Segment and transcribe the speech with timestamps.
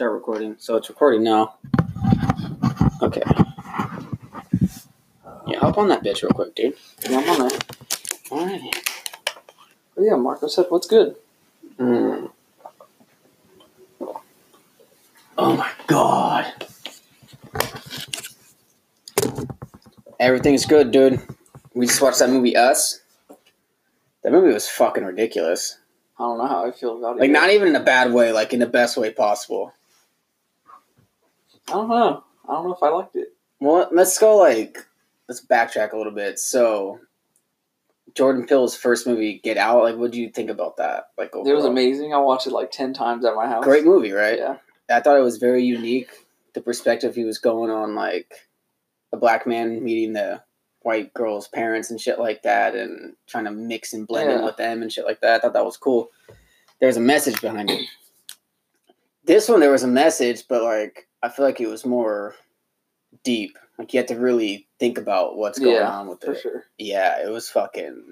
[0.00, 0.56] Start recording.
[0.58, 1.56] So it's recording now.
[3.02, 3.20] Okay.
[5.46, 6.74] Yeah, hop on that bitch real quick, dude.
[7.06, 7.58] Yeah, I'm on there.
[8.30, 8.74] Alrighty.
[9.94, 11.16] But yeah, Marco said, "What's good?"
[11.78, 12.30] Mm.
[15.36, 16.50] Oh my god.
[20.18, 21.20] Everything's good, dude.
[21.74, 23.02] We just watched that movie Us.
[24.22, 25.76] That movie was fucking ridiculous.
[26.18, 27.20] I don't know how I feel about it.
[27.20, 29.74] Like not even in a bad way, like in the best way possible.
[31.70, 32.24] I don't know.
[32.48, 33.28] I don't know if I liked it.
[33.60, 34.78] Well, let's go like
[35.28, 36.38] let's backtrack a little bit.
[36.40, 36.98] So,
[38.14, 39.84] Jordan Peele's first movie, Get Out.
[39.84, 41.04] Like, what do you think about that?
[41.16, 42.12] Like, It was amazing.
[42.12, 43.64] I watched it like ten times at my house.
[43.64, 44.38] Great movie, right?
[44.38, 44.56] Yeah.
[44.90, 46.10] I thought it was very unique.
[46.54, 48.34] The perspective he was going on, like
[49.12, 50.42] a black man meeting the
[50.80, 54.56] white girl's parents and shit like that, and trying to mix and blend in with
[54.56, 55.36] them and shit like that.
[55.36, 56.10] I thought that was cool.
[56.80, 57.86] There's a message behind it.
[59.24, 62.34] This one, there was a message, but like I feel like it was more
[63.24, 63.58] deep.
[63.78, 66.40] Like you had to really think about what's going Yeah, on with for it.
[66.40, 66.64] sure.
[66.78, 68.04] Yeah, it was fucking.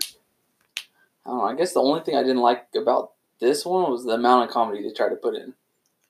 [1.26, 1.44] I don't know.
[1.44, 4.54] I guess the only thing I didn't like about this one was the amount of
[4.54, 5.54] comedy they tried to put in.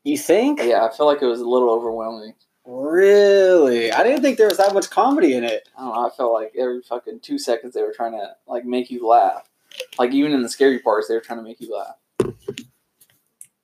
[0.05, 0.61] You think?
[0.62, 2.34] Yeah, I feel like it was a little overwhelming.
[2.64, 3.91] Really?
[3.92, 5.69] I didn't think there was that much comedy in it.
[5.77, 6.06] I don't know.
[6.06, 9.48] I felt like every fucking two seconds they were trying to like make you laugh.
[9.98, 11.97] Like even in the scary parts, they were trying to make you laugh.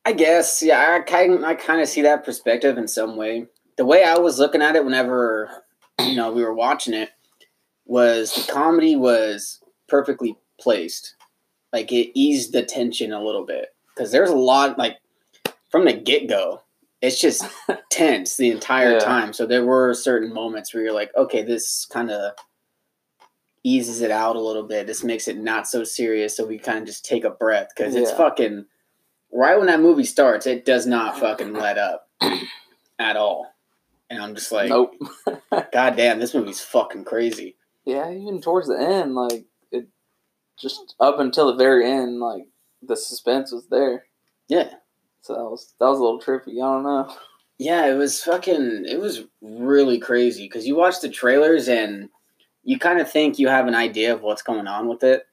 [0.05, 3.47] I guess, yeah, I kind I kind of see that perspective in some way.
[3.77, 5.51] The way I was looking at it whenever
[6.01, 7.11] you know we were watching it
[7.87, 11.17] was the comedy was perfectly placed,
[11.73, 14.99] like it eased the tension a little bit because there's a lot like
[15.71, 16.63] from the get go,
[17.01, 17.45] it's just
[17.91, 18.99] tense the entire Yeah.
[19.01, 19.33] time.
[19.33, 22.33] So there were certain moments where you're like, okay, this kind of
[23.65, 24.87] eases it out a little bit.
[24.87, 27.95] This makes it not so serious, so we kind of just take a breath because
[27.95, 28.67] it's fucking
[29.35, 32.09] right when that movie starts, it does not fucking let up
[32.99, 33.53] at all.
[34.09, 34.95] And I'm just like, nope.
[35.73, 37.57] God damn, this movie's fucking crazy.
[37.85, 39.89] Yeah, even towards the end, like it,
[40.59, 42.45] just up until the very end, like
[42.83, 44.05] the suspense was there.
[44.49, 44.71] Yeah.
[45.21, 46.63] So that was that was a little trippy.
[46.63, 47.15] I don't know.
[47.59, 52.09] Yeah, it was fucking, it was really crazy because you watch the trailers and
[52.65, 55.27] you kind of think you have an idea of what's going on with it.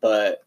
[0.00, 0.44] But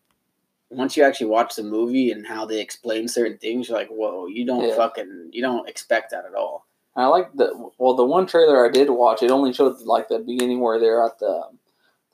[0.69, 4.27] once you actually watch the movie and how they explain certain things, you're like, whoa,
[4.27, 4.75] you don't Yeah.
[4.75, 6.65] fucking, you don't expect that at all.
[6.95, 9.21] And I like the well, the one trailer I did watch.
[9.23, 11.43] It only showed like the beginning where they're at the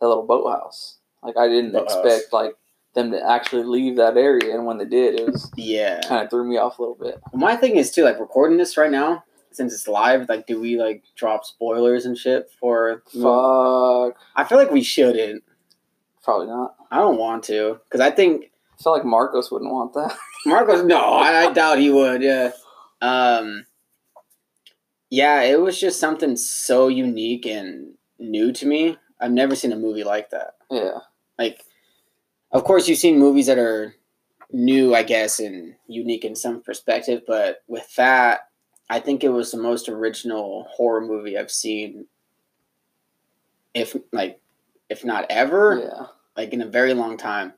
[0.02, 0.98] that little boathouse.
[1.24, 2.06] Like I didn't Boathouse.
[2.06, 2.56] expect like
[2.94, 6.02] them to actually leave that area, and when they did, it was Yeah.
[6.02, 7.20] kind of threw me off a little bit.
[7.34, 10.78] My thing is too, like recording this right now, since it's live, like, do we
[10.78, 13.02] like drop spoilers and shit for?
[13.08, 15.44] Fuck, I feel like we shouldn't.
[16.24, 16.76] Probably not.
[16.92, 20.18] I don't want to because I think I feel like Marcos wouldn't want that.
[20.46, 20.84] Marcos.
[20.84, 22.22] No, I, I doubt he would.
[22.22, 22.52] Yeah.
[23.02, 23.66] Um.
[25.10, 28.98] Yeah, it was just something so unique and new to me.
[29.20, 30.56] I've never seen a movie like that.
[30.72, 30.98] yeah,
[31.38, 31.64] Like,
[32.52, 33.94] of course, you've seen movies that are
[34.52, 38.50] new, I guess, and unique in some perspective, but with that,
[38.90, 42.08] I think it was the most original horror movie I've seen.
[43.76, 44.42] If like,
[44.90, 46.08] if not ever, yeah.
[46.36, 47.54] like in a very long time.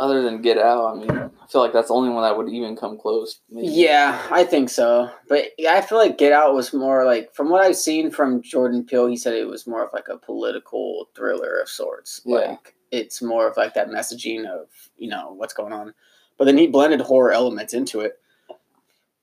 [0.00, 2.48] Other than Get Out, I mean, I feel like that's the only one that would
[2.48, 3.40] even come close.
[3.50, 3.66] maybe.
[3.66, 5.10] Yeah, I think so.
[5.28, 8.40] But yeah, I feel like Get Out was more like, from what I've seen from
[8.40, 12.20] Jordan Peele, he said it was more of like a political thriller of sorts.
[12.24, 12.36] Yeah.
[12.36, 15.94] Like it's more of like that messaging of you know what's going on.
[16.36, 18.18] But then he blended horror elements into it.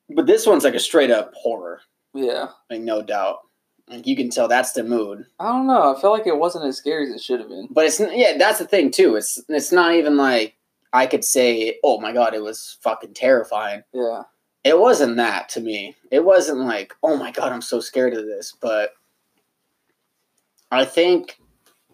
[0.09, 1.81] But this one's like a straight up horror,
[2.13, 2.49] yeah.
[2.69, 3.39] like no doubt.
[3.88, 5.25] Like you can tell that's the mood.
[5.40, 5.96] I don't know.
[5.96, 7.68] I feel like it wasn't as scary as it should have been.
[7.69, 9.16] But it's yeah, that's the thing too.
[9.16, 10.56] It's it's not even like
[10.91, 13.84] I could say, oh my god, it was fucking terrifying.
[13.94, 14.24] Yeah,
[14.63, 15.95] it wasn't that to me.
[16.09, 18.56] It wasn't like, oh my god, I'm so scared of this.
[18.59, 18.94] But
[20.72, 21.38] I think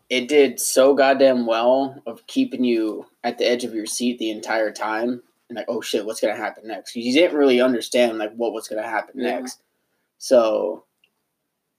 [0.09, 4.31] it did so goddamn well of keeping you at the edge of your seat the
[4.31, 5.21] entire time.
[5.49, 6.95] And like, oh shit, what's gonna happen next?
[6.95, 9.39] You didn't really understand like what was gonna happen Yeah.
[9.39, 9.61] next.
[10.19, 10.85] So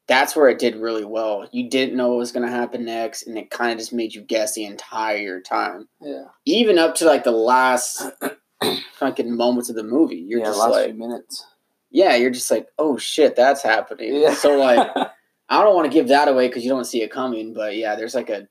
[0.08, 1.48] that's where it did really well.
[1.52, 4.22] You didn't know what was gonna happen next, and it kind of just made you
[4.22, 6.24] guess the entire time, yeah.
[6.44, 8.02] even up to like the last
[8.94, 10.24] fucking moments of the movie.
[10.26, 11.46] You're yeah, just last like, few minutes.
[11.90, 14.16] yeah, you're just like, oh shit, that's happening.
[14.16, 14.34] Yeah.
[14.34, 14.88] So like,
[15.48, 17.52] I don't want to give that away because you don't see it coming.
[17.54, 18.48] But yeah, there's like a.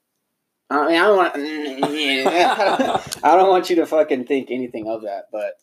[0.69, 1.33] I mean, I don't want.
[3.25, 5.25] I don't want you to fucking think anything of that.
[5.31, 5.53] But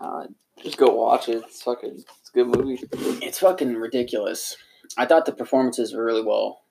[0.00, 0.26] uh,
[0.62, 1.42] just go watch it.
[1.46, 2.04] It's fucking.
[2.34, 2.80] Good movie.
[3.22, 4.56] it's fucking ridiculous.
[4.96, 6.62] I thought the performances were really well,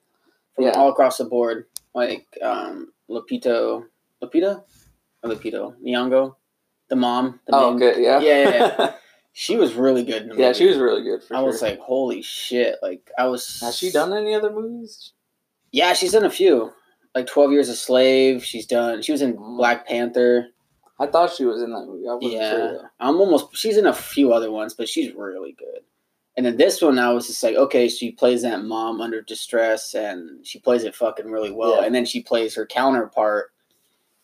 [0.55, 0.71] from Yeah.
[0.71, 1.65] all across the board.
[1.95, 3.85] Like um, Lupito,
[4.21, 4.63] Lupita,
[5.23, 6.35] or Lupito Nyong'o,
[6.89, 7.39] the mom.
[7.47, 8.93] The Oh, main- okay, yeah, Yeah, yeah,
[9.35, 10.57] She was really good in the Yeah, movie.
[10.59, 11.45] she was really good for I sure.
[11.47, 12.75] was like, holy shit!
[12.83, 13.59] Like I was.
[13.61, 15.13] Has she done any other movies?
[15.71, 16.71] Yeah, she's done a few.
[17.15, 18.43] Like Twelve Years a Slave.
[18.45, 19.01] She's done.
[19.01, 19.57] She was in Mm.
[19.57, 20.49] Black Panther.
[20.99, 22.07] I thought she was in that movie.
[22.07, 22.91] I wasn't Yeah, sure.
[22.99, 23.55] I'm almost.
[23.55, 25.81] She's in a few other ones, but she's really good.
[26.35, 29.93] And then this one, I was just like, okay, she plays that mom under distress,
[29.93, 31.77] and she plays it fucking really well.
[31.81, 31.85] Yeah.
[31.85, 33.51] And then she plays her counterpart,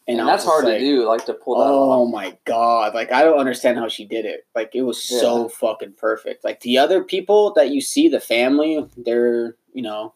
[0.07, 2.11] And, I that's hard like, to do, like to pull that Oh off.
[2.11, 2.93] my god!
[2.95, 4.47] Like I don't understand how she did it.
[4.55, 6.43] Like it was so fucking perfect.
[6.43, 10.13] Like the other people that you see, the family, they're you know,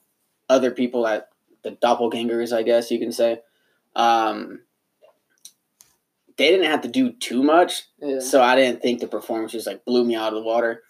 [0.49, 1.29] other people that
[1.63, 3.41] the doppelgangers, I guess you can say.
[3.95, 4.61] Um,
[6.37, 8.19] they didn't have to do too much, Yeah.
[8.19, 10.81] so I didn't think the performance just like blew me out of the water.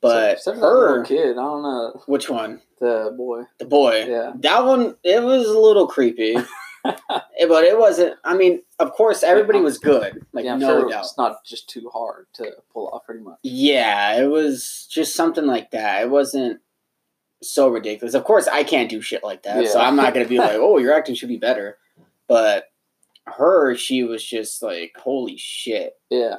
[0.00, 0.62] But Except for
[0.98, 2.60] her, kid, I don't know which one?
[2.80, 3.44] the boy.
[3.58, 4.04] The boy.
[4.08, 4.32] Yeah.
[4.40, 6.36] That one, it was a little creepy.
[7.38, 8.14] Eh, but it wasn't.
[8.24, 10.24] I mean, of course, everybody was good.
[10.32, 11.00] Like yeah, no sure doubt.
[11.04, 13.38] it's not just too hard to pull off, pretty much.
[13.42, 16.02] Yeah, it was just something like that.
[16.02, 16.60] It wasn't
[17.42, 18.14] so ridiculous.
[18.14, 20.78] Of course, I can't do shit like that, so I'm not gonna be like, "Oh,
[20.78, 21.76] your acting should be better."
[22.28, 22.66] But
[23.26, 26.36] her, she was just like, "Holy shit!" Yeah.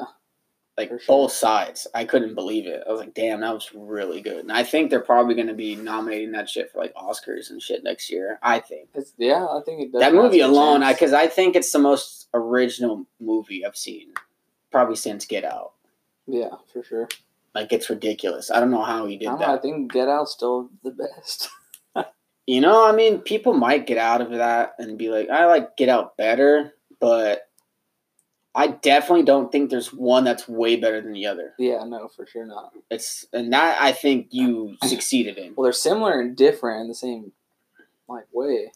[0.78, 1.00] Like sure.
[1.08, 2.84] both sides, I couldn't believe it.
[2.88, 5.76] I was like, "Damn, that was really good." And I think they're probably gonna be
[5.76, 8.38] nominating that shit for like Oscars and shit next year.
[8.44, 10.02] I think It's yeah, I think it does.
[10.02, 14.14] that movie alone, because I, think it's the most original movie I've seen,
[14.72, 15.74] probably since Get Out.
[16.28, 17.08] Yeah, for sure.
[17.56, 18.52] Like it's ridiculous.
[18.52, 19.48] I don't know how he did I, that.
[19.48, 21.50] know, I think Get Out's still the best.
[22.50, 25.76] You know, I mean, people might get out of that and be like, I like
[25.76, 27.44] Get Out better, but
[28.56, 31.54] I definitely don't think there's one that's way better than the other.
[31.60, 32.72] yeah, no, for sure not.
[32.90, 35.54] It's and that I think you succeeded in.
[35.56, 37.32] Well, they're similar and different in the same
[38.10, 38.72] like way.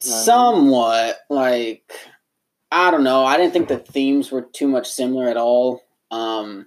[0.00, 1.92] Somewhat like
[2.72, 3.24] I don't know.
[3.24, 5.82] I didn't think the themes were too much similar at all.
[6.10, 6.66] Um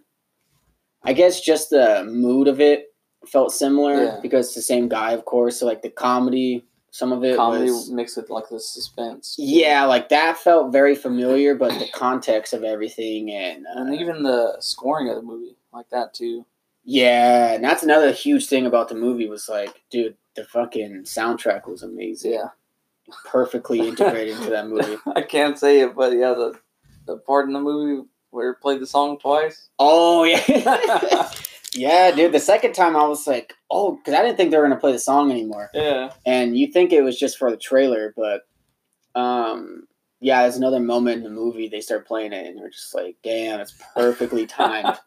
[1.03, 2.85] I guess just the mood of it
[3.27, 4.19] felt similar Yeah.
[4.21, 5.59] because it's the same guy, of course.
[5.59, 9.35] So like the comedy, some of it Comedy was mixed with like the suspense.
[9.39, 14.21] Yeah, like that felt very familiar, but the context of everything and, uh, And even
[14.23, 16.45] the scoring of the movie, like that too.
[16.85, 21.67] yeah, and that's another huge thing about the movie was like, dude, the fucking soundtrack
[21.67, 22.33] was amazing.
[22.33, 22.49] Yeah.
[23.25, 24.97] perfectly integrated into that movie.
[25.15, 26.53] I can't say it, but yeah, the
[27.07, 29.69] the part in the movie where it played the song twice.
[29.79, 30.41] Oh yeah,
[31.75, 32.31] yeah, dude.
[32.31, 34.91] The second time I was like, oh, because I didn't think they were gonna play
[34.91, 36.11] the song anymore, Yeah.
[36.25, 38.41] and you think it was just for the trailer, but
[39.19, 39.87] um.
[40.25, 43.17] Yeah, there's another moment in the movie they start playing it, and you're just like,
[43.25, 44.97] "Damn, it's perfectly timed,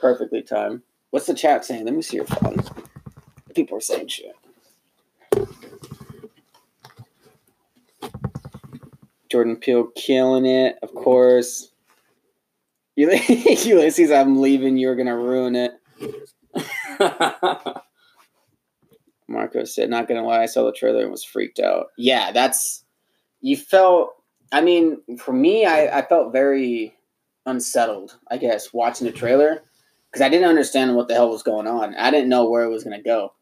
[0.00, 0.80] perfectly timed."
[1.10, 1.84] What's the chat saying?
[1.84, 2.56] Let me see your phone.
[3.54, 4.32] People are saying shit.
[9.30, 11.70] Jordan Peele killing it, of course.
[12.96, 14.76] Ulysses, I'm leaving.
[14.76, 15.72] You're gonna ruin it.
[19.28, 22.84] Marco said, "Not gonna lie, I saw the trailer and was freaked out." Yeah, that's
[23.40, 24.14] you felt.
[24.52, 26.94] I mean, for me, I, I felt very
[27.46, 28.16] unsettled.
[28.30, 29.62] I guess watching the trailer
[30.10, 31.94] because I didn't understand what the hell was going on.
[31.96, 33.32] I didn't know where it was gonna go.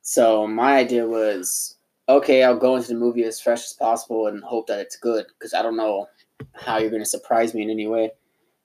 [0.00, 1.76] So my idea was,
[2.08, 5.26] okay, I'll go into the movie as fresh as possible and hope that it's good
[5.38, 6.06] because I don't know
[6.54, 8.12] how you're gonna surprise me in any way.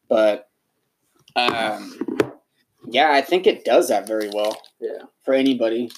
[0.08, 0.48] But
[1.36, 2.11] um,
[2.92, 5.04] yeah, I think it does that very well yeah.
[5.24, 5.92] for anybody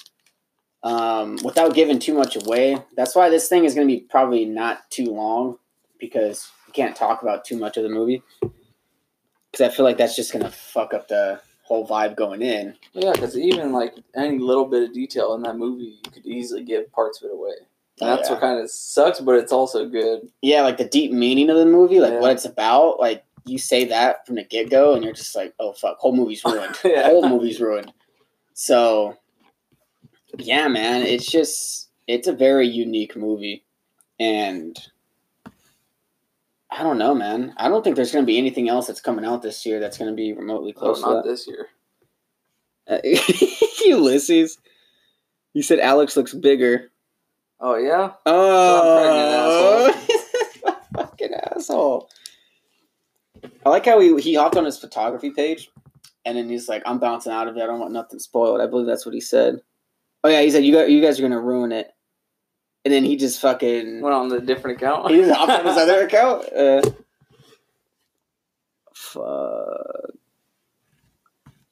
[0.82, 2.78] um, without giving too much away.
[2.96, 5.58] That's why this thing is going to be probably not too long
[5.98, 8.22] because we can't talk about too much of the movie.
[8.40, 12.76] Because I feel like that's just going to fuck up the whole vibe going in.
[12.92, 16.62] Yeah, because even like any little bit of detail in that movie, you could easily
[16.62, 17.54] give parts of it away.
[18.00, 18.34] And that's yeah.
[18.34, 20.28] what kind of sucks, but it's also good.
[20.42, 22.20] Yeah, like the deep meaning of the movie, like Yeah.
[22.20, 22.98] what it's about.
[22.98, 26.14] Like you say that from the get go, and you're just like, oh fuck, whole
[26.14, 26.76] movie's ruined.
[26.84, 27.08] Yeah.
[27.08, 27.92] Whole movie's ruined.
[28.54, 29.16] So,
[30.38, 33.64] yeah, man, it's just it's a very unique movie,
[34.18, 34.76] and
[36.70, 37.54] I don't know, man.
[37.56, 39.98] I don't think there's going to be anything else that's coming out this year that's
[39.98, 41.68] going to be remotely Oh, close not to this year.
[42.86, 42.98] Uh,
[43.86, 44.58] Ulysses,
[45.54, 46.90] you said Alex looks bigger.
[47.58, 48.10] Oh yeah.
[48.26, 49.90] Oh,
[50.94, 52.10] fucking asshole!
[53.64, 55.70] I like how he he hopped on his photography page,
[56.24, 57.62] and then he's like, "I'm bouncing out of it.
[57.62, 59.60] I don't want nothing spoiled." I believe that's what he said.
[60.22, 61.90] Oh yeah, he said, "You got you guys are gonna ruin it,"
[62.84, 65.10] and then he just fucking Went on the different account.
[65.10, 66.44] he just hopped on his other account.
[66.56, 66.82] Uh,
[68.92, 70.10] fuck.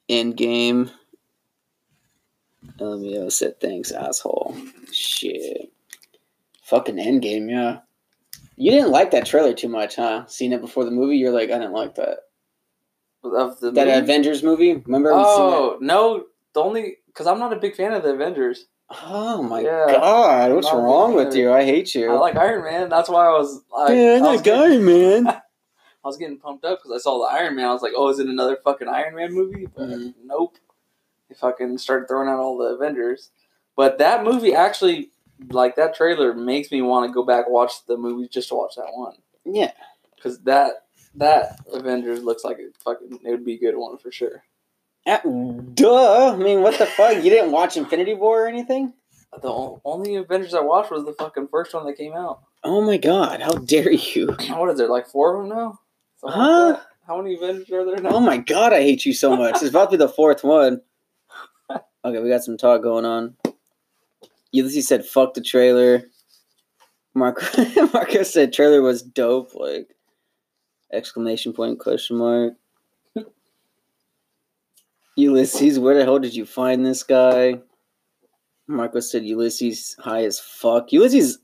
[0.09, 0.91] End game.
[2.79, 4.55] Let me uh, set things, asshole.
[4.91, 5.71] Shit.
[6.63, 7.79] Fucking end game, yeah.
[8.55, 10.25] You didn't like that trailer too much, huh?
[10.27, 12.19] Seeing it before the movie, you're like, I didn't like that.
[13.23, 13.99] of the That movie?
[13.99, 14.73] Avengers movie.
[14.75, 15.09] Remember?
[15.11, 15.19] seen?
[15.19, 18.65] Oh no, the only because I'm not a big fan of the Avengers.
[18.89, 19.85] Oh my Yeah.
[19.91, 20.53] god!
[20.53, 21.51] What's wrong with you?
[21.51, 22.11] I hate you.
[22.11, 22.89] I like Iron Man.
[22.89, 25.27] That's why I was like, yeah, I, was getting, guy, man.
[26.03, 27.65] I was getting pumped up because I saw the Iron Man.
[27.65, 29.67] I was like, oh, is it another fucking Iron Man movie?
[29.73, 30.13] But Mhm.
[30.25, 30.57] nope.
[31.29, 33.31] They fucking started throwing out all the Avengers.
[33.75, 35.09] But that movie actually,
[35.49, 38.75] like that trailer, makes me want to go back watch the movie just to watch
[38.75, 39.71] that one yeah.
[40.15, 40.85] because that
[41.15, 44.43] that Avengers looks like it fucking it would be a good one for sure.
[45.05, 45.19] Uh,
[45.73, 46.33] duh.
[46.33, 47.15] I mean, what the fuck?
[47.17, 48.93] You didn't watch Infinity War or anything?
[49.41, 52.41] The only Avengers I watched was the fucking first one that came out.
[52.63, 53.41] Oh my god!
[53.41, 54.27] How dare you?
[54.49, 55.79] What is there like four of them now?
[56.21, 56.71] Something Huh?
[56.73, 56.85] that?
[57.07, 58.11] How many Avengers are there now?
[58.11, 58.73] Oh my god!
[58.73, 59.55] I hate you so much.
[59.55, 60.81] It's about to be the fourth one.
[62.05, 63.37] Okay, we got some talk going on.
[64.53, 66.03] Ulysses said, "Fuck the trailer."
[67.13, 67.45] Marco
[67.93, 69.89] Marco said, "Trailer was dope." Like
[70.93, 72.53] exclamation point question mark.
[75.15, 77.59] Ulysses, where the hell did you find this guy?
[78.67, 81.39] Marco said, "Ulysses high as fuck." Ulysses,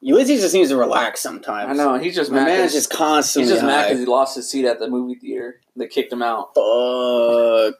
[0.00, 1.70] Ulysses just needs to relax sometimes.
[1.70, 2.46] I know he's just My mad.
[2.46, 5.14] man's 'cause- just constantly he's just mad because he lost his seat at the movie
[5.18, 5.60] theater.
[5.76, 6.54] They kicked him out.
[6.54, 7.74] Fuck.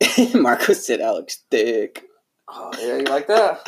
[0.34, 2.04] Marco said Alex thick.
[2.48, 3.66] Oh yeah, you like that?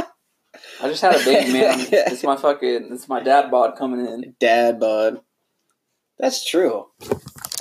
[0.82, 1.86] I just had a baby, man.
[1.90, 4.34] It's my fucking, it's my dad bod coming in.
[4.40, 5.20] Dad bod.
[6.18, 6.86] That's true.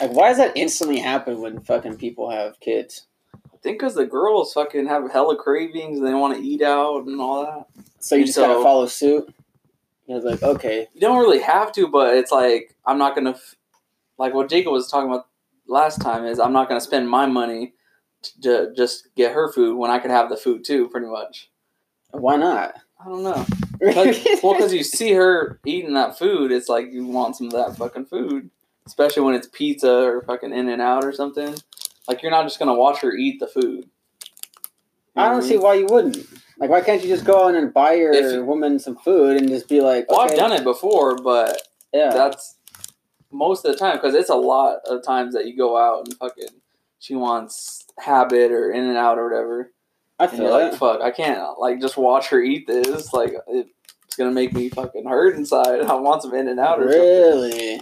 [0.02, 3.08] Like, why does that instantly happen when fucking people have kids?
[3.54, 7.06] I think because the girls fucking have hella cravings and they want to eat out
[7.06, 7.84] and all that.
[8.00, 9.34] So you And just gotta follow suit.
[10.08, 13.56] Was like, okay, You don't really have to, but it's like I'm not gonna, f-
[14.20, 15.26] like what Jacob was talking about
[15.68, 17.74] last time is I'm not gonna spend my money
[18.44, 21.50] to just get her food when I could have the food too, pretty much.
[22.12, 22.76] why not?
[23.00, 23.46] I don't know.
[23.94, 27.54] 'Cause- well, because you see her eating that food, it's like you want some of
[27.54, 28.50] that fucking food,
[28.88, 31.56] especially when it's pizza or fucking In-N-Out or something.
[32.08, 33.90] Like you're not just gonna watch her eat the food.
[35.16, 36.26] I don't see why you wouldn't.
[36.58, 39.50] Like, why can't you just go in and buy your If woman some food and
[39.50, 41.62] just be like, Well, okay, I've done it before, but
[41.94, 42.56] Yeah, that's
[43.32, 46.14] most of the time because it's a lot of times that you go out and
[46.18, 46.48] fucking
[47.00, 49.72] she wants habit or In-N-Out or whatever.
[50.20, 53.14] I feel like, fuck, I can't like just watch her eat this.
[53.14, 55.82] Like it's gonna make me fucking hurt inside.
[55.86, 57.82] I want some In-N-Out or Really?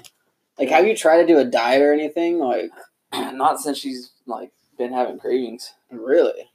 [0.58, 2.40] Like, have you tried to do a diet or anything?
[2.40, 2.72] Like.
[3.14, 5.74] Not since she's like been having cravings.
[5.92, 6.50] really?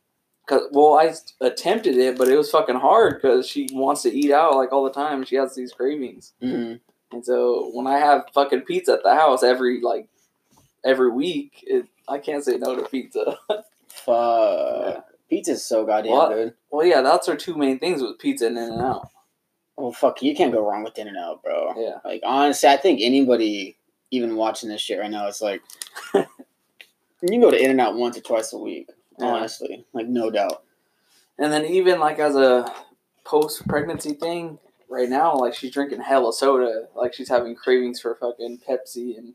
[0.47, 4.33] Cause well, I attempted it, but it was fucking hard because she wants to eat
[4.33, 5.23] out like all the time.
[5.25, 6.75] She has these cravings, hmm
[7.13, 10.09] and so when I have fucking pizza at the house every like
[10.85, 13.39] every week, it, I can't say no to pizza.
[13.89, 15.05] Fuck.
[15.29, 16.29] Pizza's so goddamn What?
[16.31, 16.55] good.
[16.71, 19.09] well, yeah, that's our two main things with pizza and In-N-Out.
[19.77, 21.75] Well, fuck, you can't go wrong with In-N-Out, bro.
[21.77, 23.77] Yeah, Like, honestly, I think anybody
[24.11, 25.61] even watching this shit right now, it's like
[26.15, 26.25] you
[27.29, 28.89] can go to In-N-Out once or twice a week.
[29.19, 29.27] Yeah.
[29.27, 30.63] Honestly, like no doubt.
[31.39, 32.73] and then even like as a
[33.25, 36.85] post pregnancy thing, right now, like she's drinking hella soda.
[36.95, 39.35] Like she's having cravings for fucking Pepsi and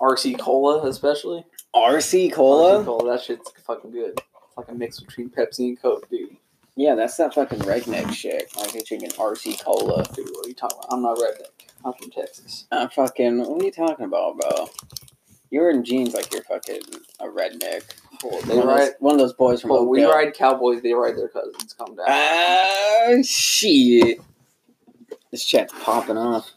[0.00, 1.44] RC Cola, especially.
[1.74, 2.84] RC RC Cola.
[2.84, 4.14] Cola, that shit's fucking good.
[4.16, 6.36] It's like a mix between Pepsi and Coke, dude.
[6.76, 8.50] Yeah, that's that fucking redneck shit.
[8.56, 10.04] Like you're drinking RC Cola.
[10.12, 10.92] Dude, what are you talking about?
[10.92, 11.68] I'm not redneck.
[11.84, 12.66] I'm from Texas.
[12.72, 14.68] I'm fucking, what are you talking about, bro?
[15.50, 16.80] You're in jeans like you're fucking
[17.20, 17.84] a redneck.
[18.24, 18.80] Well, they one, of ride.
[18.80, 20.82] those, one of those boys from Well, we ride cowboys.
[20.82, 21.74] They ride their cousins.
[21.74, 22.06] Calm down.
[22.08, 24.20] Ah, shit.
[25.30, 26.50] This chat's popping off.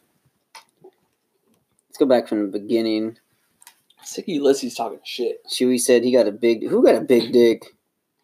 [0.84, 3.18] Let's go back from the beginning.
[4.08, 5.46] Sick of Ulysses talking shit.
[5.50, 6.66] Chewie said he got a big.
[6.68, 7.66] Who got a big dick?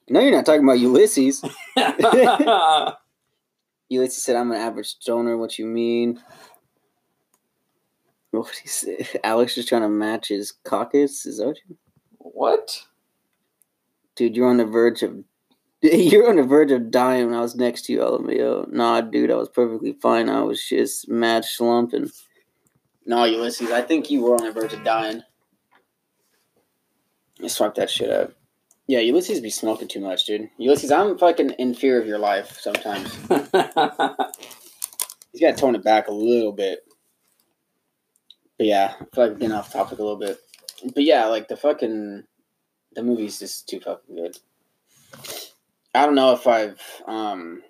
[0.10, 1.44] No, you're not talking about Ulysses.
[3.90, 6.22] Ulysses said, "I'm an average stoner." What you mean?
[8.32, 9.08] What did he say?
[9.24, 11.26] Alex is trying to match his caucus.
[11.26, 11.78] Is that what you?
[12.18, 12.84] what?
[14.16, 15.24] Dude, you're on the verge of.
[15.82, 18.72] You're on the verge of dying when I was next to you, LMAO.
[18.72, 20.30] Nah, dude, I was perfectly fine.
[20.30, 22.10] I was just mad slumping.
[23.06, 25.24] No, Ulysses, I think you were on the verge of dying.
[27.44, 28.32] Let's swipe that shit up.
[28.88, 30.50] Yeah, Ulysses be smoking too much, dude.
[30.58, 33.14] Ulysses, I'm fucking in fear of your life sometimes.
[35.32, 36.86] He's got to tone it back a little bit.
[38.58, 40.38] But yeah, I feel like we're getting off topic a little bit.
[40.96, 42.24] But yeah, like the fucking
[42.96, 44.38] the movie's just too fucking good.
[45.94, 47.62] I don't know if I've um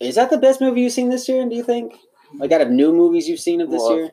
[0.00, 1.94] is that the best movie you've seen this year, do you think?
[2.34, 4.10] Like out of new movies you've seen of this Well, year?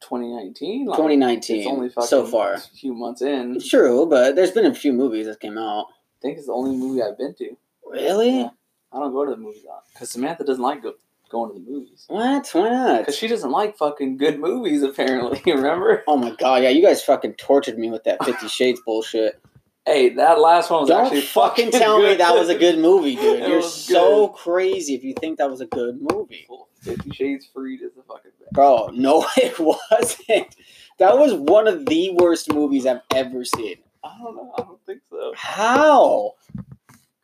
[0.00, 0.86] 2019.
[0.86, 2.54] Like, 2019 It's only fucking so far.
[2.54, 3.60] a few months in.
[3.60, 5.86] True, but there's been a few movies that came out.
[5.90, 7.56] I think it's the only movie I've been to.
[7.86, 8.40] Really?
[8.40, 8.50] Yeah.
[8.92, 10.94] I don't go to the movies because Samantha doesn't like go-
[11.30, 12.06] going to the movies.
[12.08, 12.48] What?
[12.52, 13.00] Why not?
[13.00, 15.40] Because she doesn't like fucking good movies, apparently.
[15.52, 16.02] Remember?
[16.06, 19.40] Oh my god, yeah, you guys fucking tortured me with that Fifty Shades bullshit.
[19.88, 22.78] Hey, that last one was Don't actually fucking fucking tell me that was a good
[22.88, 23.48] movie, dude.
[23.48, 26.46] You're so crazy if you think that was a good movie.
[26.82, 28.52] Fifty Shades Freed is the fucking best.
[28.52, 30.54] Bro, no, it wasn't.
[30.98, 33.76] That was one of the worst movies I've ever seen.
[34.04, 34.52] I don't know.
[34.58, 35.32] I don't think so.
[35.34, 36.34] How?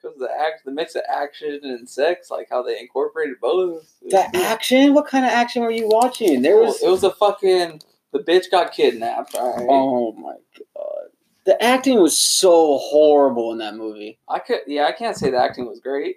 [0.01, 3.93] Because the act, the mix of action and sex, like how they incorporated both.
[4.01, 4.41] The good.
[4.41, 4.95] action?
[4.95, 6.41] What kind of action were you watching?
[6.43, 6.83] There Well, was.
[6.83, 7.83] it was a fucking.
[8.13, 9.35] The bitch got kidnapped.
[9.35, 9.67] Right.
[9.69, 10.37] Oh my
[10.77, 11.09] god.
[11.47, 14.19] The acting was so horrible in that movie.
[14.29, 14.61] I could.
[14.67, 16.17] Yeah, I can't say the acting was great,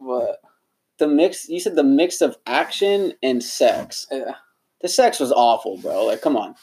[0.00, 0.40] but
[0.98, 4.06] The mix, you said the mix of action and sex.
[4.10, 4.34] yeah.
[4.80, 6.06] The sex was awful, bro.
[6.06, 6.54] Like, come on.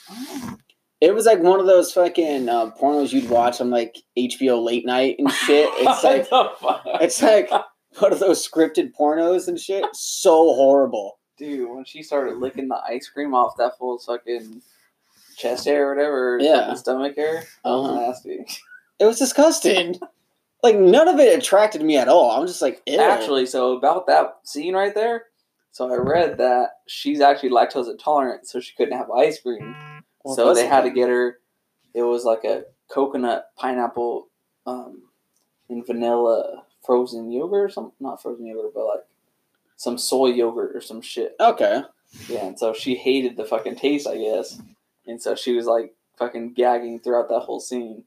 [1.02, 4.86] It was like one of those fucking uh, pornos you'd watch on like HBO late
[4.86, 5.70] night and shit.
[5.78, 6.82] It's like What the fuck?
[7.02, 7.52] it's like
[8.00, 9.86] one of those scripted pornos and shit.
[9.94, 11.20] So horrible.
[11.38, 14.64] Dude, when she started licking the ice cream off that fool's fucking
[15.38, 16.74] chest hair or whatever, Yeah.
[16.74, 17.96] stomach hair, Uh-huh.
[17.96, 18.46] nasty.
[19.00, 20.00] It was disgusting.
[20.63, 22.32] like none of it attracted me at all.
[22.32, 23.00] I'm just like, Ew.
[23.00, 25.25] Actually, so about that scene right there,
[25.72, 29.75] so I read that she's actually lactose intolerant, so she couldn't have ice cream.
[30.24, 31.39] What so they had to get her.
[31.94, 34.27] It was like a coconut pineapple,
[34.65, 35.03] um,
[35.70, 37.94] and vanilla frozen yogurt or something.
[38.00, 39.06] Not frozen yogurt, but like
[39.77, 41.36] some soy yogurt or some shit.
[41.39, 41.84] Okay.
[42.27, 44.60] Yeah, and so she hated the fucking taste, I guess.
[45.08, 48.04] And so she was like fucking gagging throughout that whole scene.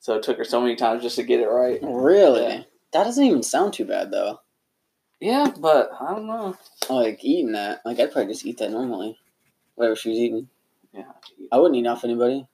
[0.00, 1.78] So it took her so many times just to get it right.
[1.82, 2.42] Really?
[2.42, 2.62] Yeah.
[2.92, 4.40] That doesn't even sound too bad though.
[5.20, 6.56] Yeah, but I don't know.
[6.88, 7.80] Like eating that.
[7.84, 9.18] Like I'd probably just eat that normally.
[9.74, 10.48] Whatever she was eating.
[10.92, 11.12] Yeah.
[11.52, 12.46] I wouldn't eat off anybody.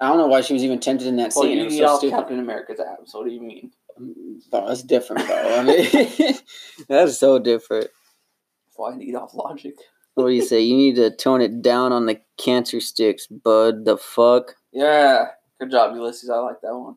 [0.00, 1.58] I don't know why she was even tempted in that Well, scene.
[1.58, 2.16] you eat so off stupid.
[2.16, 3.14] Captain America's abs.
[3.14, 3.72] What do you mean?
[4.00, 5.36] Mm, bro, that's different, bro.
[5.36, 6.34] I mean,
[6.88, 7.88] that's so different.
[8.76, 9.74] Why i eat off logic?
[10.18, 10.60] What do you say?
[10.62, 13.84] You need to tone it down on the cancer sticks, bud.
[13.84, 14.56] The fuck?
[14.72, 15.26] Yeah.
[15.60, 16.28] Good job, Ulysses.
[16.28, 16.96] I like that one.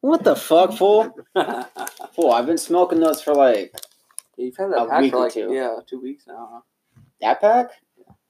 [0.00, 1.12] What the fuck, fool?
[2.14, 3.74] Fool, I've been smoking those for like
[4.36, 5.52] you've had that A pack week for or two.
[5.52, 6.48] yeah two weeks now.
[6.52, 7.00] Huh?
[7.20, 7.70] that pack?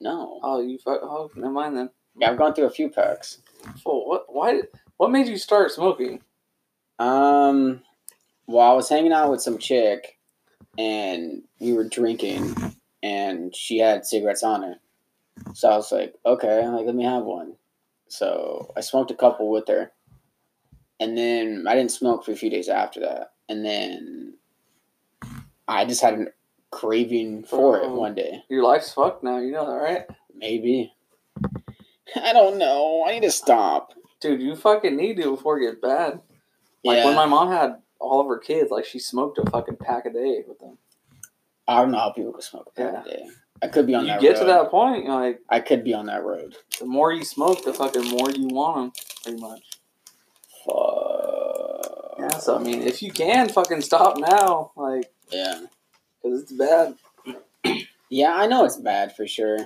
[0.01, 0.41] No.
[0.43, 1.01] Oh, you fuck.
[1.03, 1.91] Oh, never mind then.
[2.17, 3.43] Yeah, I've gone through a few packs.
[3.85, 4.25] Fool, what?
[4.29, 4.63] Why?
[4.97, 6.23] What made you start smoking?
[6.99, 7.83] Um,
[8.47, 10.19] well, I was hanging out with some chick,
[10.79, 12.55] and we were drinking,
[13.03, 14.75] and she had cigarettes on her.
[15.55, 17.55] So I was like, okay, like let me have one.
[18.09, 19.91] So I smoked a couple with her,
[21.01, 24.35] and then I didn't smoke for a few days after that, and then
[25.67, 26.27] I just had a
[26.71, 27.95] craving for it Oh.
[27.95, 28.43] one day.
[28.49, 29.39] Your life's fucked now.
[29.39, 30.07] You know that, right?
[30.35, 30.93] Maybe.
[32.17, 33.05] I don't know.
[33.07, 33.93] I need to stop.
[34.21, 36.21] Dude, you fucking need to before it gets bad.
[36.85, 37.07] Like yeah.
[37.07, 40.11] when my mom had all of her kids, like she smoked a fucking pack a
[40.13, 40.72] day with them.
[41.69, 43.29] I don't know how people can smoke a pack a day.
[43.63, 44.41] I could be on You that get road.
[44.41, 46.57] to that point, like I could be on that road.
[46.81, 49.63] the more you smoke, the fucking more you want them, pretty much.
[50.65, 52.15] Fuck.
[52.19, 52.39] Yeah.
[52.39, 55.61] So I mean, if you can fucking stop now, like, Yeah.
[56.23, 56.97] because it's bad.
[58.15, 59.57] Yeah, I know it's bad for sure.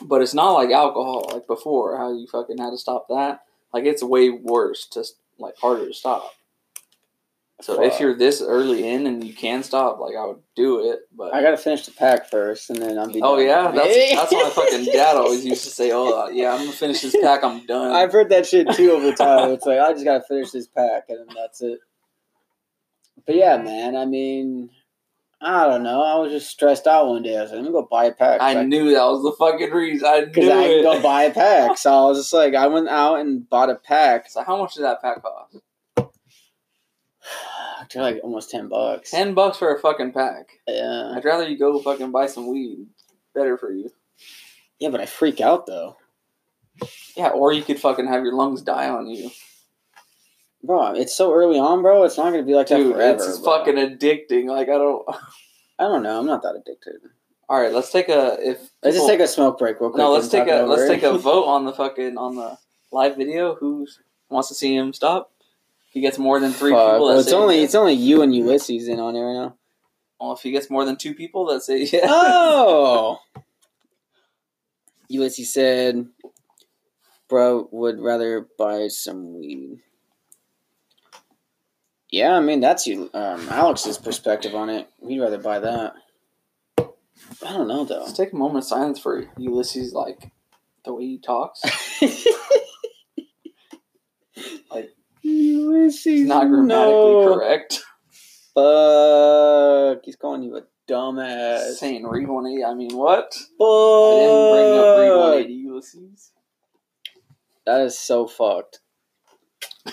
[0.00, 3.40] But it's not like alcohol, like before, how you fucking had to stop that.
[3.74, 5.02] Like it's way worse to
[5.40, 6.30] like harder to stop.
[7.60, 11.00] So if you're this early in and you can stop, like I would do it.
[11.16, 13.20] But I gotta finish the pack first, and then I'll be.
[13.20, 13.46] oh done.
[13.46, 15.90] yeah, that's that's what my fucking dad always used to say.
[15.90, 17.42] Oh uh, yeah, I'm gonna finish this pack.
[17.42, 17.90] I'm done.
[17.90, 19.50] I've heard that shit too over time.
[19.50, 21.80] It's like I just gotta finish this pack, and then that's it.
[23.26, 23.96] But yeah, man.
[23.96, 24.70] I mean,
[25.40, 26.00] I don't know.
[26.02, 27.36] I was just stressed out one day.
[27.36, 28.40] I was like, let me go buy a pack.
[28.40, 30.06] I knew that was the fucking reason.
[30.06, 30.82] I knew I it.
[30.84, 31.76] go buy a pack.
[31.76, 34.30] So I was just like, I went out and bought a pack.
[34.30, 35.58] So how much did that pack cost?
[37.90, 39.12] To like almost ten bucks.
[39.12, 40.58] Ten bucks for a fucking pack.
[40.66, 41.12] Yeah.
[41.14, 42.86] I'd rather you go fucking buy some weed.
[43.34, 43.90] Better for you.
[44.78, 45.96] Yeah, but I freak out though.
[47.16, 49.30] Yeah, or you could fucking have your lungs die on you.
[50.62, 52.02] Bro, it's so early on, bro.
[52.02, 53.24] It's not gonna be like Dude, that forever.
[53.24, 53.58] it's bro.
[53.58, 54.46] fucking addicting.
[54.46, 55.06] Like I don't.
[55.78, 56.18] I don't know.
[56.18, 56.96] I'm not that addicted.
[57.48, 58.58] All right, let's take a if.
[58.82, 59.98] Let's just take a smoke break real quick.
[59.98, 60.12] no.
[60.12, 62.58] Let's take a let's take a vote on the fucking on the
[62.90, 63.54] live video.
[63.54, 63.86] Who
[64.28, 65.30] wants to see him stop?
[65.88, 66.92] If he gets more than three Fuck.
[66.92, 69.32] people, that Well, it's say only it's only you and Ulysses in on there right
[69.32, 69.56] now.
[70.20, 72.00] Well, if he gets more than two people, that say yeah.
[72.04, 73.20] Oh.
[75.08, 76.06] Ulysses said,
[77.28, 79.78] "Bro would rather buy some weed."
[82.10, 84.88] Yeah, I mean that's you, um, Alex's perspective on it.
[85.00, 85.94] We'd rather buy that.
[86.78, 88.00] I don't know though.
[88.00, 90.30] Let's take a moment of silence for Ulysses, like
[90.84, 91.62] the way he talks.
[94.70, 94.90] Like,
[95.88, 97.34] Ulysses, He's not grammatically no.
[97.34, 97.80] correct.
[98.54, 101.74] Fuck, he's calling you a dumbass.
[101.74, 102.64] Saying read 180.
[102.64, 103.34] I mean, what?
[103.60, 106.32] I didn't bring up read 180, Ulysses.
[107.64, 108.80] That is so fucked.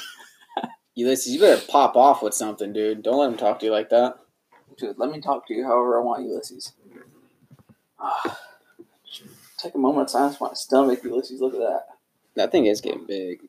[0.95, 3.03] Ulysses, you better pop off with something, dude.
[3.03, 4.15] Don't let him talk to you like that.
[4.77, 6.73] Dude, let me talk to you however I want, Ulysses.
[9.58, 11.39] Take a moment of silence for my stomach, Ulysses.
[11.39, 11.86] Look at that.
[12.36, 13.39] That thing is getting big.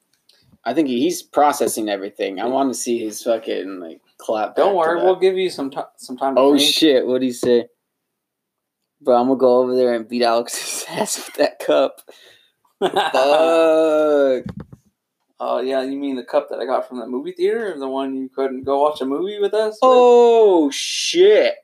[0.66, 2.40] I think he's processing everything.
[2.40, 4.56] I want to see his fucking like clap.
[4.56, 6.68] Don't worry, we'll give you some, ti some time to Oh think.
[6.74, 7.06] shit!
[7.06, 7.68] What do you say?
[9.00, 12.00] Bro, I'm gonna go over there and beat Alex's ass with that cup.
[12.80, 14.44] Fuck.
[15.38, 17.86] Oh yeah, you mean the cup that I got from the movie theater, or the
[17.88, 19.74] one you couldn't go watch a movie with us?
[19.74, 19.78] with?
[19.82, 21.54] Oh shit!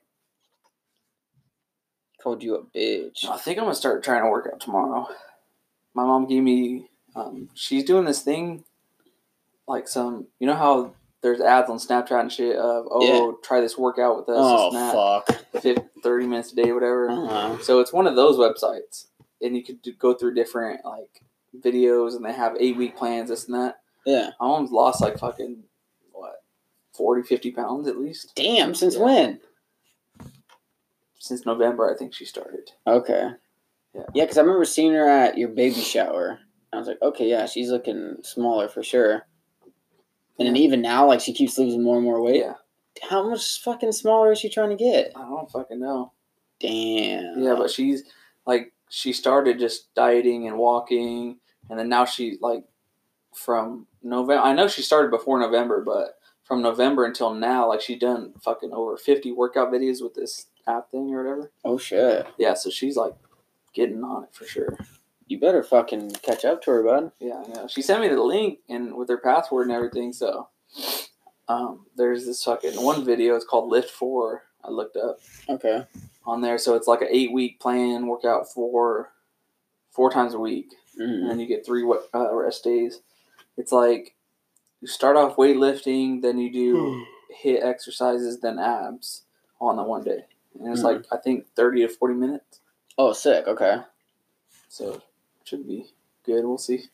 [2.21, 3.25] Called you a bitch.
[3.27, 5.07] I think I'm gonna start trying to work out tomorrow.
[5.93, 6.87] My mom gave me.
[7.15, 8.63] Um, she's doing this thing,
[9.67, 10.27] like some.
[10.39, 14.29] You know how there's ads on Snapchat and shit of oh try this workout with
[14.29, 14.35] us.
[14.37, 15.61] Oh fuck.
[15.61, 17.09] 50, 30 minutes a day, whatever.
[17.09, 17.57] Uh-huh.
[17.61, 19.05] So it's one of those websites,
[19.41, 21.21] and you could do, go through different like
[21.63, 23.77] videos, and they have eight week plans, this and that.
[24.05, 24.31] Yeah.
[24.39, 25.63] I almost lost like fucking
[26.11, 26.43] what
[26.93, 28.75] 40, 50 pounds at least Damn.
[28.75, 29.01] Since Yeah.
[29.03, 29.39] when?
[31.19, 31.89] since November.
[31.89, 32.71] I think she started.
[32.85, 33.29] Okay.
[33.95, 34.01] Yeah.
[34.13, 36.39] Yeah, because I remember seeing her at your baby shower.
[36.73, 39.25] I was like, okay, yeah, she's looking smaller for sure.
[40.39, 42.41] And then even now, like she keeps losing more and more weight.
[42.41, 42.53] Yeah,
[43.09, 45.11] How much fucking smaller is she trying to get?
[45.15, 46.11] I don't fucking know.
[46.59, 47.39] Damn.
[47.41, 48.03] Yeah, but she's
[48.45, 51.37] like she started just dieting and walking,
[51.69, 52.63] and then now she like
[53.35, 54.41] from November.
[54.41, 58.71] I know she started before November, but from November until now, like she done fucking
[58.73, 61.51] over fifty workout videos with this app thing or whatever.
[61.65, 62.25] oh shit.
[62.37, 63.13] Yeah, so she's like
[63.73, 64.77] getting on it for sure.
[65.33, 67.11] You better fucking catch up to her, bud.
[67.19, 67.65] Yeah, yeah.
[67.65, 70.13] She sent me the link and with her password and everything.
[70.13, 70.49] So
[71.47, 73.35] um, there's this fucking one video.
[73.35, 74.37] It's called LIIFT4.
[74.63, 75.17] I looked up.
[75.49, 75.87] Okay.
[76.27, 76.59] on there.
[76.59, 79.09] So it's like an eight week plan, workout four
[79.91, 80.67] four times a week,
[80.99, 81.27] and Mm.
[81.29, 83.01] then you get three uh, rest days.
[83.57, 84.15] It's like
[84.81, 87.03] you start off weightlifting, then you do
[87.43, 89.23] HIIT exercises, then abs
[89.59, 90.25] on that one day,
[90.59, 90.93] and it's Mhm.
[90.93, 92.59] like I think thirty to forty minutes.
[92.99, 93.47] Oh, sick.
[93.47, 93.81] Okay.
[94.69, 95.01] So
[95.43, 95.85] should be
[96.25, 96.45] good.
[96.45, 96.85] We'll see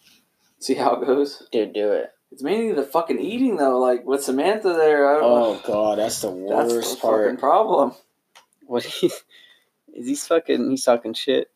[0.59, 1.43] see how it goes.
[1.51, 2.11] Dude, do it.
[2.31, 3.79] It's mainly the fucking eating though.
[3.79, 5.61] Like with Samantha there, I don't Oh know.
[5.65, 7.25] god, that's the That's worst the part.
[7.25, 7.93] fucking problem.
[8.65, 9.07] What he
[9.93, 11.49] is he fucking he's talking shit.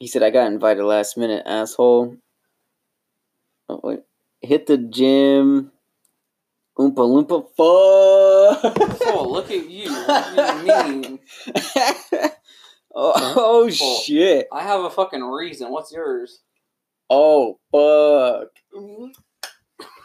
[0.00, 2.16] He said I got invited last minute, asshole.
[3.68, 4.00] Oh wait.
[4.40, 5.72] Hit the gym.
[6.78, 8.98] Oompa loompa fuck.
[9.10, 9.90] Oh, look at you!
[9.92, 11.18] What do you mean?
[12.94, 14.48] oh, oh shit.
[14.52, 15.70] I have a fucking reason.
[15.70, 16.40] What's yours?
[17.10, 18.48] Oh fuck.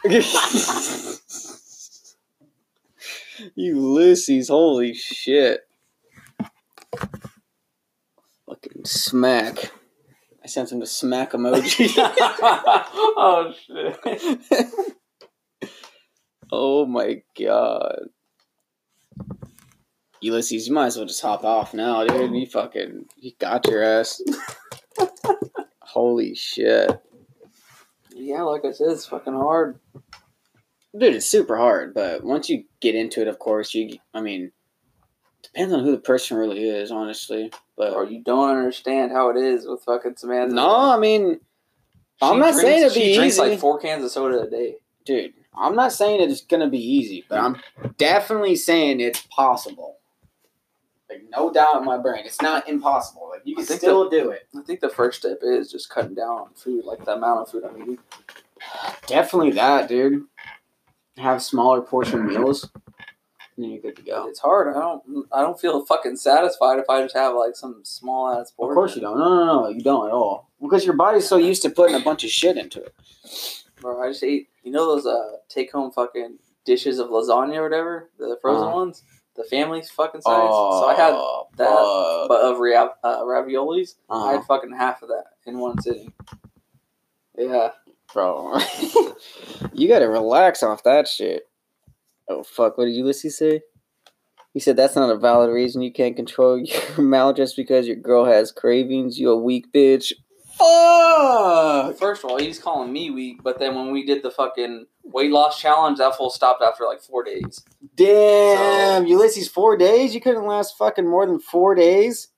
[3.54, 5.60] Ulysses, holy shit.
[8.46, 9.72] Fucking smack.
[10.42, 11.92] I sent him the smack emoji.
[11.98, 13.98] oh shit!
[16.52, 18.08] oh my god.
[20.24, 22.34] Ulysses, you might as well just hop off now, dude.
[22.34, 24.22] You fucking, you got your ass.
[25.80, 26.90] Holy shit.
[28.14, 29.78] Yeah, like I said, it's fucking hard.
[30.96, 34.52] Dude, it's super hard, but once you get into it, of course, you, I mean,
[35.42, 37.52] depends on who the person really is, honestly.
[37.76, 40.54] But Or you don't understand how it is with fucking Samantha.
[40.54, 41.40] no, I mean,
[42.22, 43.50] I'm not drinks- saying it'd she be drinks easy.
[43.50, 44.76] like four cans of soda a day.
[45.04, 47.56] dude, I'm not saying it's gonna be easy, but I'm
[47.98, 49.98] definitely saying it's possible.
[51.14, 53.28] Like no doubt in my brain, it's not impossible.
[53.30, 54.46] Like you can still do it.
[54.56, 57.50] I think the first step is just cutting down on food, like the amount of
[57.50, 57.98] food I'm eating.
[59.06, 60.24] Definitely that, dude.
[61.18, 62.68] Have smaller portion meals,
[63.56, 64.26] and then you're good to go.
[64.28, 64.74] It's hard.
[64.74, 65.26] I don't.
[65.32, 68.72] I don't feel fucking satisfied if I just have like some small ass portion.
[68.72, 69.18] Of course you don't.
[69.18, 70.50] No, no, no, you don't at all.
[70.60, 72.94] Because your body's so used to putting a bunch of shit into it.
[73.80, 74.48] Bro, I just ate.
[74.64, 78.76] You know those uh take home fucking dishes of lasagna or whatever, the frozen Uh-huh.
[78.76, 79.02] ones,
[79.36, 80.48] the family's fucking size.
[80.50, 82.28] so I had Oh, that, fuck.
[82.28, 84.32] but of ria- uh, raviolis, I Uh-huh.
[84.36, 86.12] had fucking half of that in one sitting.
[87.36, 87.70] Yeah,
[88.12, 88.58] bro.
[89.72, 91.48] you gotta relax off that shit.
[92.28, 92.78] Oh fuck!
[92.78, 93.62] What did Ulysses say?
[94.52, 97.96] He said that's not a valid reason you can't control your mouth just because your
[97.96, 99.18] girl has cravings.
[99.18, 100.12] You a weak bitch.
[100.56, 101.96] Fuck.
[101.98, 105.30] First of all, he's calling me weak, but then when we did the fucking weight
[105.30, 107.62] loss challenge, that fool stopped after like four days.
[107.94, 110.14] Damn, Ulysses, four days?
[110.14, 112.28] You couldn't last fucking more than four days?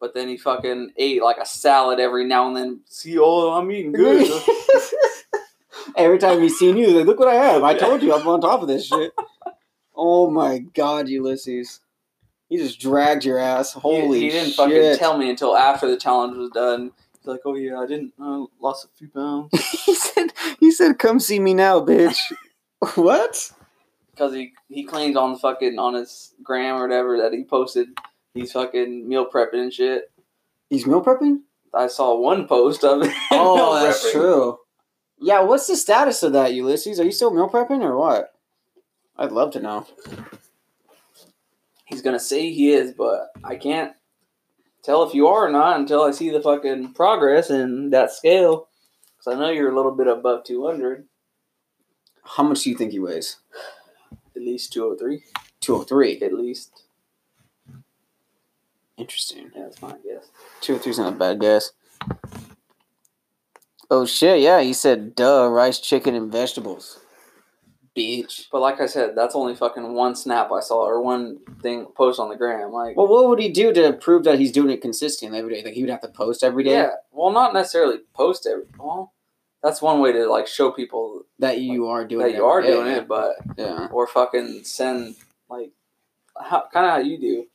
[0.00, 2.80] But then he fucking ate like a salad every now and then.
[2.86, 4.28] See, oh, I'm eating good.
[5.96, 7.62] Every time he's seen you, he's like, look what I have.
[7.62, 9.12] I told you I'm on top of this shit.
[9.94, 11.80] Oh my god, Ulysses.
[12.48, 13.72] He just dragged your ass.
[13.72, 14.56] Holy he, he didn't shit.
[14.56, 16.92] fucking tell me until after the challenge was done.
[17.24, 18.12] He's like, "Oh yeah, I didn't.
[18.20, 19.48] I lost a few pounds."
[19.86, 22.18] he said, "He said, come see me now, bitch."
[22.96, 23.50] what?
[24.10, 27.88] because he he claims on the fucking on his gram or whatever that he posted
[28.34, 30.10] he's fucking meal prepping and shit.
[30.68, 31.40] He's meal prepping.
[31.72, 33.12] I saw one post of it.
[33.32, 34.12] Oh, meal that's prepping.
[34.12, 34.58] true.
[35.18, 37.00] Yeah, what's the status of that, Ulysses?
[37.00, 38.34] Are you still meal prepping or what?
[39.16, 39.86] I'd love to know.
[41.86, 43.94] He's gonna say he is, but I can't
[44.84, 48.68] tell if you are or not until I see the fucking progress in that scale.
[49.16, 51.06] Because I know you're a little bit above 200,
[52.24, 53.38] How much do you think he weighs?
[54.36, 55.22] at least 203,
[55.60, 56.22] 203.
[56.22, 56.82] at least.
[58.96, 59.50] Interesting.
[59.54, 60.30] Yeah, that's my guess.
[60.60, 61.72] 203's not a bad guess.
[63.90, 67.00] Oh shit, yeah, he said duh, rice, chicken, and vegetables.
[67.96, 68.46] Bitch.
[68.50, 72.18] But like I said, that's only fucking one snap I saw or one thing post
[72.18, 72.72] on the gram.
[72.72, 75.62] Like, Well, what would he do to prove that he's doing it consistently every day?
[75.64, 78.64] Like he would have to post every day yeah, well, not necessarily post every.
[78.78, 79.12] Well,
[79.62, 82.58] that's one way to like show people that you are doing that it you are
[82.60, 82.76] every day.
[82.76, 83.88] doing it, but Yeah.
[83.92, 85.14] or fucking send
[85.48, 85.70] like
[86.36, 87.46] how kind of how you do,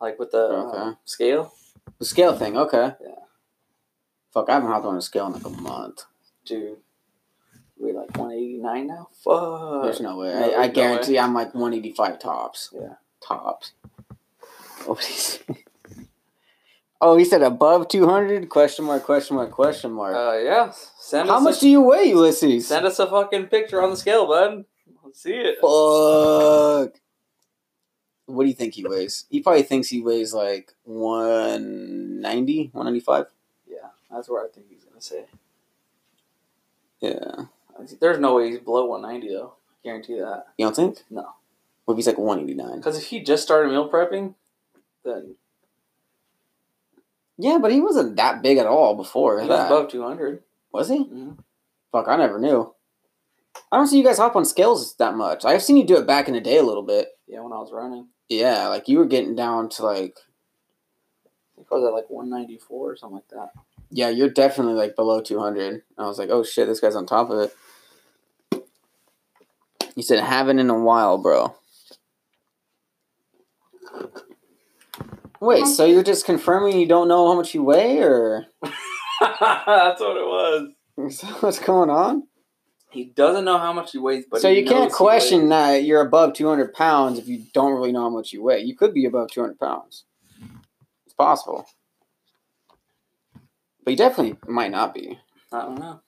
[0.00, 0.78] like with the Okay.
[0.78, 1.52] um, scale,
[1.98, 2.94] The scale thing, okay.
[3.02, 3.14] Yeah.
[4.32, 6.04] Fuck, I haven't hopped on a scale in like a month.
[6.44, 6.78] dude.
[8.16, 9.08] We like one eighty nine now.
[9.24, 9.82] Fuck.
[9.82, 10.32] There's no way.
[10.32, 12.70] no, I, I no guarantee I'm like 185 tops.
[12.74, 12.94] Yeah.
[13.26, 13.72] Tops.
[14.84, 15.40] What did he say?
[17.00, 18.48] Oh, he said above 200?
[18.48, 20.14] Question mark, question mark, question mark.
[20.16, 20.72] Uh, yeah.
[20.98, 22.68] Send How much a, do you weigh, Ulysses?
[22.68, 24.64] send us a fucking picture on the scale, bud.
[25.04, 25.56] Let's see it.
[25.60, 26.98] Fuck.
[28.26, 29.26] What do you think he weighs?
[29.30, 33.26] He probably thinks he weighs like 190, 195.
[33.68, 33.76] Yeah,
[34.10, 35.26] that's where I think he's gonna say.
[37.00, 37.44] Yeah.
[38.00, 39.54] There's no way he's below one ninety though.
[39.84, 40.46] Guarantee that.
[40.58, 40.98] You don't think?
[41.10, 41.26] No.
[41.84, 42.76] What if he's like 189?
[42.78, 44.34] Because if he just started meal prepping,
[45.04, 45.36] then
[47.38, 50.42] Yeah, but he wasn't that big at all before he was above two hundred.
[50.72, 51.04] Was he?
[51.04, 51.32] Mm-hmm.
[51.92, 52.74] Fuck, I never knew.
[53.70, 55.44] I don't see you guys hop on scales that much.
[55.44, 57.08] I've seen you do it back in the day a little bit.
[57.28, 60.18] Yeah, when I was running, Yeah, like you were getting down to like,
[61.26, 63.50] I think I was at like one ninety four or something like that.
[63.90, 65.82] Yeah, you're definitely like below 200.
[65.98, 68.62] I was like, oh shit, this guy's on top of it.
[69.94, 71.54] He said, haven't in a while, bro.
[75.40, 78.46] Wait, so you're just confirming you don't know how much you weigh, or
[79.20, 80.70] That's what it was.
[80.98, 82.26] is that what's going on?
[82.90, 86.00] He doesn't know how much he weighs, but so he you can't question that you're
[86.00, 88.60] above 200 pounds if you don't really know how much you weigh.
[88.62, 90.04] You could be above 200 pounds.
[91.04, 91.66] It's possible.
[93.86, 95.16] But you definitely might not be.
[95.52, 96.00] I don't know.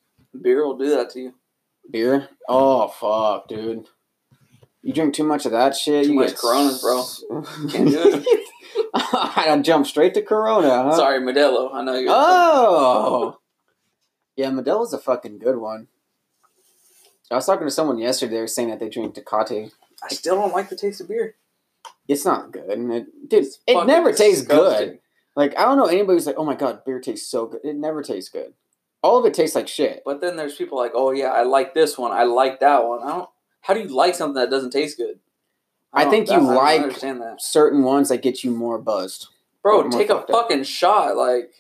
[0.42, 1.34] Beer will do that to you.
[1.88, 2.28] Beer?
[2.48, 3.86] Oh, fuck, dude.
[4.82, 6.06] You drink too much of that shit.
[6.06, 7.04] Too you much get Coronas, bro.
[7.70, 8.48] Can't do it.
[8.94, 10.96] I jump straight to Corona, huh?
[10.96, 11.72] Sorry, Modelo.
[11.72, 12.10] I know you're.
[12.12, 13.38] Oh!
[14.34, 15.86] Yeah, Modelo's a fucking good one.
[17.30, 18.34] I was talking to someone yesterday.
[18.34, 19.70] They were saying that they drink Tecate.
[20.02, 21.36] I still don't like the taste of beer.
[22.08, 22.70] It's not good.
[22.70, 24.98] It, dude, It's it never tastes good.
[25.38, 27.60] Like, I don't know anybody who's like, oh my god, beer tastes so good.
[27.62, 28.54] It never tastes good.
[29.02, 30.02] All of it tastes like shit.
[30.04, 32.10] But then there's people like, oh yeah, I like this one.
[32.10, 33.04] I like that one.
[33.04, 33.30] I don't.
[33.60, 35.20] How do you like something that doesn't taste good?
[35.92, 39.28] I don't- think you I like- understand that, Certain ones that get you more buzzed.
[39.62, 39.82] bro.
[39.82, 40.42] more Take a fucked up.
[40.48, 41.16] fucking shot.
[41.16, 41.52] Like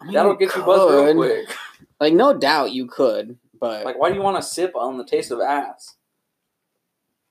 [0.00, 1.48] I mean, that'll get you buzzed real quick.
[2.00, 5.04] Like, no doubt you could, but Like, why do you want to sip on the
[5.04, 5.96] taste of ass?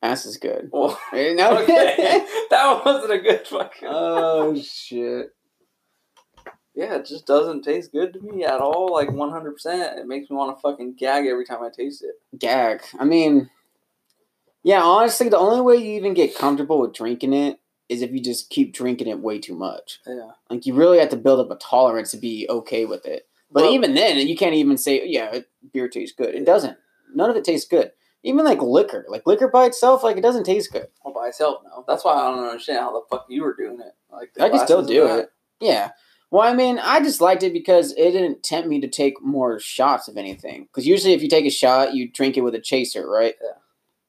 [0.01, 0.69] ass is good.
[0.73, 1.57] Well, know?
[1.61, 3.87] okay, that wasn't a good fucking.
[3.91, 5.29] oh, shit.
[6.75, 8.91] Yeah, it just doesn't taste good to me at all.
[8.93, 12.03] Like one hundred percent, it makes me want to fucking gag every time I taste
[12.03, 12.15] it.
[12.37, 12.81] Gag.
[12.99, 13.49] I mean,
[14.63, 18.19] yeah, honestly, the only way you even get comfortable with drinking it is if you
[18.19, 19.99] just keep drinking it way too much.
[20.07, 23.27] Yeah, Like, you really have to build up a tolerance to be okay with it.
[23.51, 26.33] But Well- even then, you can't even say, yeah, beer tastes good.
[26.33, 26.77] It doesn't.
[27.13, 27.91] None of it tastes good.
[28.23, 29.05] Even like liquor.
[29.07, 30.87] Like, liquor by itself, like, it doesn't taste good.
[31.03, 31.85] all by itself no.
[31.87, 33.93] That's why I don't understand how the fuck you were doing it.
[34.11, 35.19] Like I can still do that.
[35.19, 35.29] it.
[35.59, 35.91] Yeah.
[36.31, 39.59] Well, I mean, I just liked it because it didn't tempt me to take more
[39.59, 40.63] shots of anything.
[40.63, 43.35] Because usually, if you take a shot, you drink it with a chaser, right?
[43.41, 43.59] Yeah.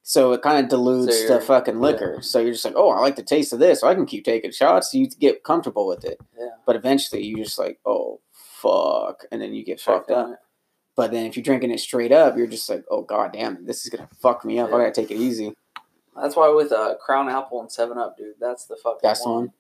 [0.03, 2.19] So it kind of dilutes So the fucking liquor.
[2.23, 4.25] So you're just like, oh, I like the taste of this, so I can keep
[4.25, 4.93] taking shots.
[4.93, 6.21] So you get comfortable with it.
[6.39, 6.51] Yeah.
[6.65, 10.31] But eventually, you just like, oh, fuck, and then you get Start fucked up.
[10.33, 10.39] it.
[10.97, 13.85] But then if you're drinking it straight up, you're just like, oh god damn, this
[13.85, 14.69] is gonna fuck me up.
[14.69, 15.55] I gotta take it easy.
[16.21, 19.31] That's why with uh, Crown Apple and Seven Up, dude, that's the fucking That's the
[19.31, 19.53] one.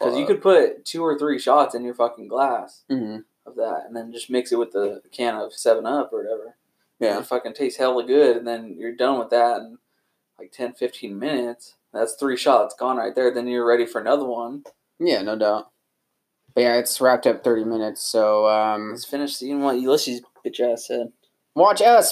[0.00, 3.84] Because you could put two or three shots in your fucking glass hmm of that,
[3.86, 6.56] and then just mix it with the can of Seven Up or whatever.
[6.98, 7.18] Yeah.
[7.20, 9.78] it fucking tastes hella good, and then you're done with that in
[10.38, 11.74] like 10, 15 minutes.
[11.92, 13.32] That's three shots gone right there.
[13.32, 14.64] Then you're ready for another one.
[14.98, 15.70] Yeah, no doubt.
[16.54, 18.02] But yeah, it's wrapped up thirty minutes.
[18.02, 21.12] So um, Let's finish seeing what Ulysses bitch ass said.
[21.54, 22.08] watch us